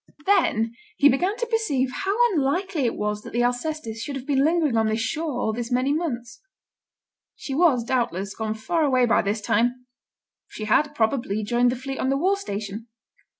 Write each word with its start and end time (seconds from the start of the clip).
Then 0.25 0.73
he 0.97 1.09
began 1.09 1.37
to 1.37 1.45
perceive 1.45 1.91
how 1.91 2.17
unlikely 2.33 2.85
it 2.85 2.95
was 2.95 3.21
that 3.21 3.33
the 3.33 3.43
Alcestis 3.43 4.01
should 4.01 4.15
have 4.15 4.25
been 4.25 4.43
lingering 4.43 4.75
on 4.75 4.87
this 4.87 4.99
shore 4.99 5.39
all 5.39 5.53
these 5.53 5.71
many 5.71 5.93
months. 5.93 6.41
She 7.35 7.53
was, 7.53 7.83
doubtless, 7.83 8.33
gone 8.33 8.55
far 8.55 8.81
away 8.83 9.05
by 9.05 9.21
this 9.21 9.41
time; 9.41 9.85
she 10.47 10.65
had, 10.65 10.95
probably, 10.95 11.43
joined 11.43 11.71
the 11.71 11.75
fleet 11.75 11.99
on 11.99 12.09
the 12.09 12.17
war 12.17 12.35
station. 12.35 12.87